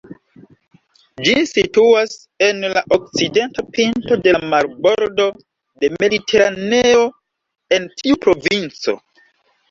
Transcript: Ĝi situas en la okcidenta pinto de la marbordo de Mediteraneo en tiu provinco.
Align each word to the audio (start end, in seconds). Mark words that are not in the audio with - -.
Ĝi 1.25 1.33
situas 1.49 2.13
en 2.45 2.63
la 2.77 2.81
okcidenta 2.95 3.63
pinto 3.75 4.17
de 4.27 4.33
la 4.35 4.39
marbordo 4.53 5.27
de 5.83 5.91
Mediteraneo 5.97 7.03
en 7.77 7.85
tiu 8.01 8.17
provinco. 8.25 8.97